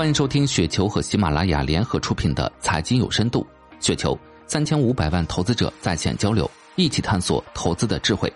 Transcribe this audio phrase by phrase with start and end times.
[0.00, 3.46] 欢迎收听雪球和喜马拉雅联合出品的《财经有深度》，
[3.86, 8.32] 雪球三千五百万投资者在线交流，一起探索投资的智慧。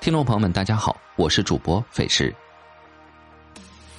[0.00, 2.32] 听众朋友们，大家好，我是主播费时。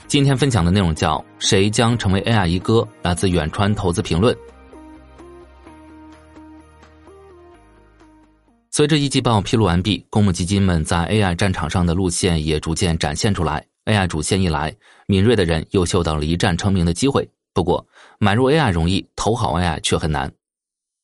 [0.07, 4.33] 今天分享的内容叫“谁将成为 AI 一哥”，来自远川投资评论。
[8.71, 13.65] 随着一季报披露完毕，公募基金们在 AI 战场上的路线也逐渐展现出来。
[13.85, 14.75] AI 主线一来，
[15.07, 17.27] 敏锐的人又嗅到了一战成名的机会。
[17.53, 17.85] 不过，
[18.19, 20.31] 买入 AI 容易，投好 AI 却很难。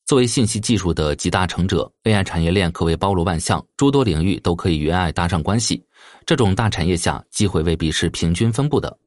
[0.06, 5.82] 作为信息技术的集大成者，AI 产业链可谓包罗万象，诸多领域都可以与 AI 搭上关系。
[6.26, 8.98] 这种大产业下，机会未必是平均分布的。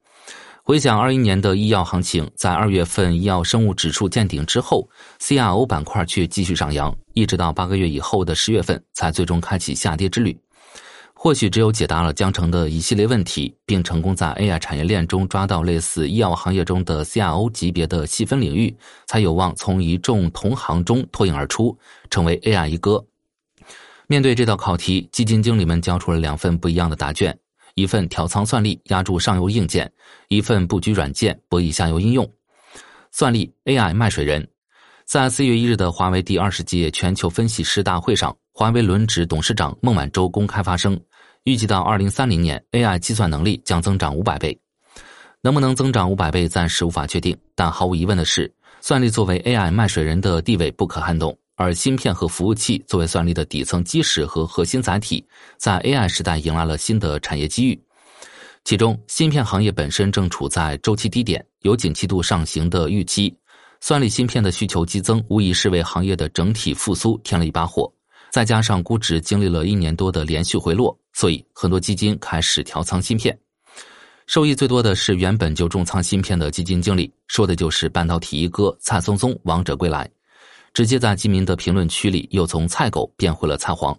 [0.62, 4.88] 回想二一年的医药行情，在二月份医药生物指数见顶之后
[5.20, 10.34] ，CRO 板块却继续上扬，一直到八个月以后的十月份才最终开启下跌之旅。
[11.24, 18.76] 或许只有解答了江城的一系列问题，并成功在 AI 产业链中抓到类似医药行业中的 CRO 级别的细分领域，
[19.06, 21.74] 才有望从一众同行中脱颖而出，
[22.10, 23.02] 成为 AI 一哥。
[24.06, 27.34] 面对这道考题，基金经理们交出了两份不一样的答卷。
[27.74, 29.90] 一份调仓算力压住上游硬件，
[30.28, 32.30] 一份布局软件博弈下游应用。
[33.12, 34.46] 算力 AI 卖水人，
[35.06, 41.00] 在四月一日的华为第二十届全球分析师大会上，华为轮值董事长孟晚舟公开发声，
[41.44, 44.58] 预计到二零三零年，AI 计算能力将增长五百倍。
[45.42, 48.50] 能不能增长五百倍，暂时无法确定，但毫无疑问的是，
[48.80, 51.36] 算力作为 AI 卖水人的地位不可撼动。
[51.56, 55.22] 而芯片和服务器作为算力的底层基石和核心载体，
[55.58, 57.78] 在 AI 时代迎来了新的产业机遇。
[58.64, 63.36] 其中，芯片行业本身正处在周期低点，有景气度上行的预期。
[63.80, 67.92] 算力芯片的需求激增，无疑是为行业的整体复苏添了一把火。
[68.34, 73.38] 再加上估值经历了一年多的连续回落，所以很多基金开始调仓芯片。
[74.26, 80.10] 受益最多的是原本就重仓芯片的基金经理，说的就是半导体一哥蔡松松王者归来。
[80.72, 83.96] 直接在基民的评论区里，又从菜狗变回了菜黄。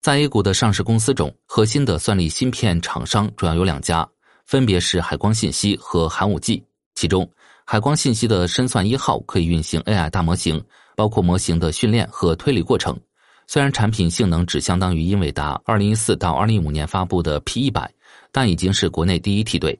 [0.00, 4.08] 在 A 股的上市公司中，核心的算力芯片厂商主要有两家，
[4.46, 6.64] 分别是海光信息和寒武纪。
[6.94, 7.30] 其中，
[7.66, 10.64] 海光信息的深算一号可以运行 AI 大模型，
[10.96, 12.98] 包括模型的训练和推理过程。
[13.46, 17.88] 虽然产品性能只相当于英伟达2014到2015年发布的 P100，
[18.32, 19.78] 但已经是国内第一梯队。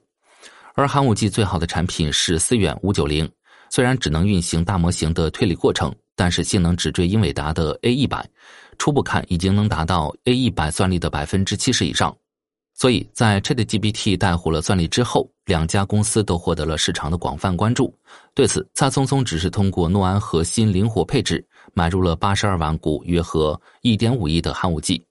[0.73, 3.29] 而寒武纪最好的产品是思远590。
[3.69, 8.25] 虽然只能运行大模型的推理过程，但是性能只追英伟达的 A 一百，
[8.77, 12.15] 初步看已经能达到 A 一百算力的百分之七十以上。
[12.73, 17.93] 所以在 ChatGPT 带火了算力之后，两家公司都获得了市场的广泛关注。
[18.33, 25.03] 对此，蔡松松只是通过诺安核心灵活配置买入了八十二万股，约合一点五亿的寒武纪。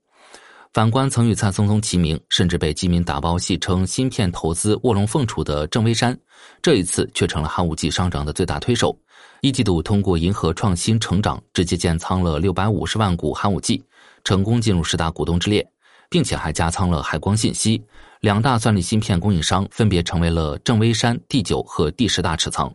[0.73, 6.15] 反观曾与蔡松松齐名，甚至被基民打包戏称芯片投资卧龙凤雏的郑微山，
[6.61, 8.95] 这一次却成了寒武纪上涨的最大推手。
[9.41, 13.83] 一季度通过银河创新成长，直接建仓了六百五十万股寒武纪，
[14.23, 15.67] 成功进入十大股东之列，
[16.11, 17.83] 并且还加仓了海光信息，
[18.21, 22.71] 两大算力芯片供应商分别成为了郑微山第九和第十大持仓。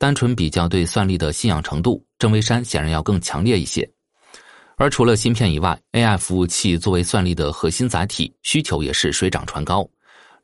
[0.00, 3.86] 单纯比较对算力的信仰程度，郑微山显然要更强烈一些。
[4.78, 9.86] 而除了芯片以外，AI 服务器作为算力的核心载体，需求也是水涨船高。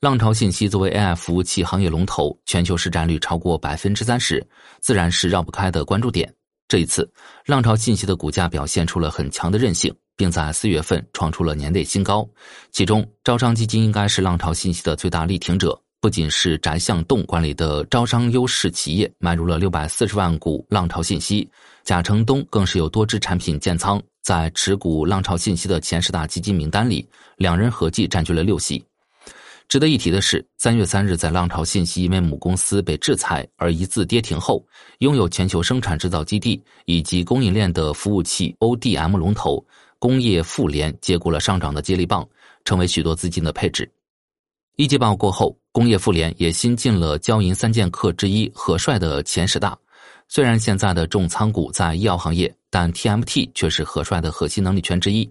[0.01, 4.47] 浪潮信息作为 AI 服务器行业龙头，全球市占率超过百分之三十，
[4.83, 6.31] 自然是绕不开的关注点。
[6.69, 7.11] 这一次，
[7.47, 12.29] 浪潮信息的股价表现出了很强的韧性，并在四月份创出了年内新高。
[12.73, 21.51] 其中，招商基金应该是浪潮信息的最大力挺者，不仅是翟向栋管理的招商优势企业买入了六百四十万股浪潮信息，
[21.83, 24.01] 贾成东更是有多支产品建仓。
[24.23, 27.05] 在持股浪潮信息的前十大基金名单里，
[27.39, 28.81] 两人合计占据了六席。
[29.67, 34.65] 值得一提的是，三月三日，在浪潮信息因为母公司被制裁而一字跌停后，
[35.01, 39.61] 拥有全球生产制造基地以及供应链的服务器 ODM 龙头
[39.99, 42.25] 工业富联接过了上涨的接力棒，
[42.65, 43.91] 成为许多资金的配置。
[44.77, 49.75] 一季报过后，工业富联也新进了交银三剑客之一和帅的前十大。
[50.29, 55.27] 虽然现在的重仓股在医药行业，但 TMT 却是何帅的核心能力圈之一。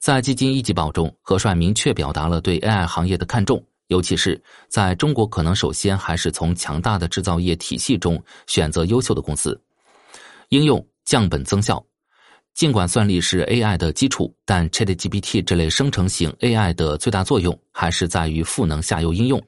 [0.00, 9.56] 在基金一季报中，何帅明确表达了对 AI 行业的看重，尤其是在中国，可能首先还是从强大的制造业体系中选择优秀的公司。
[10.48, 11.80] 应用降本增效。
[12.54, 19.42] 尽管算力是 AI 的基础，但 ChatGPT 这类生成型 AI 的最大作用还是在于赋能下游应用。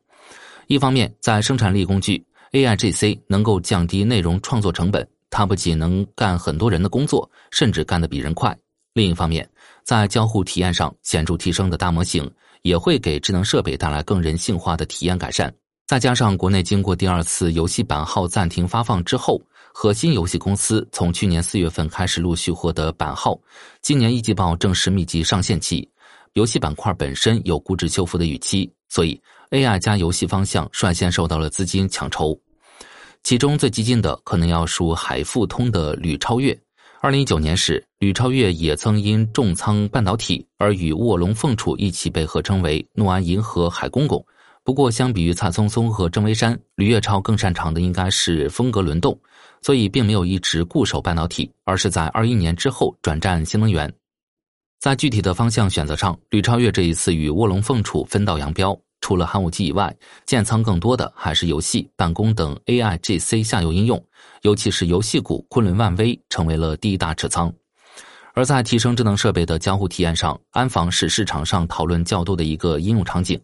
[0.67, 2.25] 一方面，在生产力工具。
[2.53, 8.57] AIGC 能够降低内容创作成本，它不仅能干很多人的工作，甚至干得比人快。
[8.95, 9.47] 另一方面，
[9.83, 12.31] 在交互体验上显著提升的大模型，
[12.63, 15.53] 也会给智能设备带来更人性化的体验改善。
[15.87, 19.43] 再加上国内经过第二次游戏版号暂停发放之后，
[19.79, 23.39] 核心游戏公司从去年四月份开始陆续获得版号，
[23.83, 25.87] 今年一季报正式密集上线期，
[26.33, 29.21] 游戏板块本身有估值修复的预期，所以
[29.51, 32.35] AI 加游戏方向率先受到了资金抢筹。
[33.23, 36.59] 其中最激进的可能要数海富通的吕超越。
[37.03, 44.25] 二零一九年时，吕超越也曾因重仓半导体而与卧龙凤雏一起被合称为诺安银河海公公。
[44.65, 49.17] 不过，相比于蔡松松和郑微山，吕月超更擅长的应该是风格轮动，
[49.63, 53.93] 所以并没有一直固守半导体，而是在二一年之后转战新能源。
[54.79, 58.79] 在具体的方向选择上，吕超越这一次与卧龙凤雏分道扬镳。
[59.01, 59.95] 除了寒武纪以外，
[60.25, 64.03] 建仓更多的还是游戏、办公等 AI、GC 下游应用，
[64.43, 67.53] 尤其是游戏股昆仑万威成为了第一大持仓。
[68.33, 73.41] 而在提升智能设备的交互体验上，安防是市场上讨论较多的一个应用场景。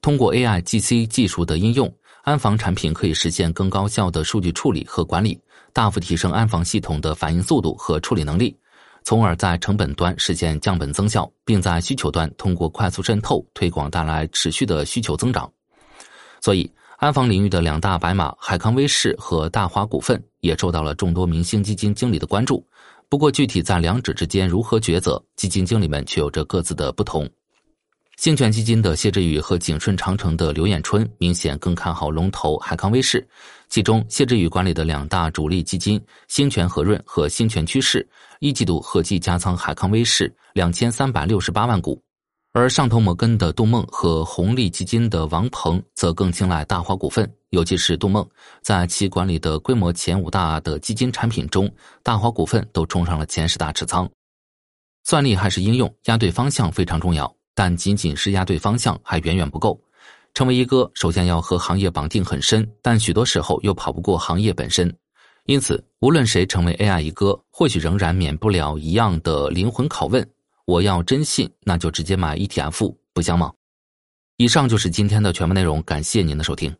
[0.00, 1.92] 通过 AI、GC 技术的应用，
[2.26, 5.40] 安防产品可以实现更高效的数据处理和管理，
[5.72, 8.58] 大幅提升安防系统的反应速度和处理能力。
[9.04, 15.48] 从而在成本端实现降本增效，并在需求端通过快速渗透推广带来持续的需求增长。
[16.40, 22.66] 所以，安防领域的两大白马海康威视和大华股份也受到了众多明星基金经理的关注。
[23.08, 27.30] 不过，具体在两者之间如何抉择，基金经理们却有着各自的不同。
[28.16, 33.26] 兴全基金的谢志宇和景顺长城的刘彦春明显更看好龙头海康威视，
[33.68, 38.06] 其中谢志宇管理的两大主力基金兴全和润和兴全趋势
[38.40, 42.02] 一季度合计加仓海康威视两千三百六十八万股，
[42.54, 48.26] 而上投摩根的杜梦和红利基金的王鹏则更青睐大华股份，尤其是杜梦，
[48.62, 51.70] 在其管理的规模前五大的基金产品中，
[52.02, 54.10] 大华股份都冲上了前十大持仓。
[55.04, 57.30] 算力还是应用，押对方向非常重要。
[57.56, 59.80] 但仅仅是压对方向还远远不够。
[60.34, 64.94] 成为一哥，首先要和行业绑定很深，但许多时候又跑不过行业本身。
[65.46, 70.28] 因此，无论谁成为 AI 一哥，或许仍然免不了一样的灵魂拷问：
[70.66, 73.50] 我要真信，那就直接买 ETF，不香吗？
[74.36, 76.76] 以上就是今天的全部内容，感谢您的收听。